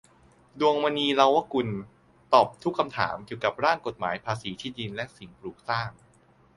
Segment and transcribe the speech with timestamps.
[0.59, 1.69] ดวงมณี เลาวกุล
[2.33, 5.89] ตอบทุกคำถามเกี่ยวกับร่างกฎหมายภาษีที่ดินและสิ่งปลูกสร้าง